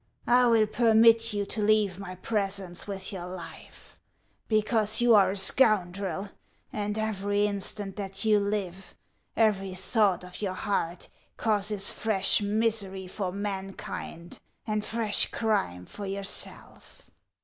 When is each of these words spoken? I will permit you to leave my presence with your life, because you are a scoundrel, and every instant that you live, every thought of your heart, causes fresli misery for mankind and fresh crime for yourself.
I 0.25 0.47
will 0.47 0.65
permit 0.65 1.31
you 1.31 1.45
to 1.45 1.61
leave 1.61 1.99
my 1.99 2.15
presence 2.15 2.87
with 2.87 3.13
your 3.13 3.27
life, 3.27 3.99
because 4.47 4.99
you 4.99 5.13
are 5.13 5.29
a 5.29 5.37
scoundrel, 5.37 6.31
and 6.73 6.97
every 6.97 7.45
instant 7.45 7.97
that 7.97 8.25
you 8.25 8.39
live, 8.39 8.95
every 9.37 9.75
thought 9.75 10.23
of 10.23 10.41
your 10.41 10.55
heart, 10.55 11.07
causes 11.37 11.91
fresli 11.91 12.47
misery 12.47 13.05
for 13.05 13.31
mankind 13.31 14.39
and 14.65 14.83
fresh 14.83 15.29
crime 15.29 15.85
for 15.85 16.07
yourself. 16.07 17.11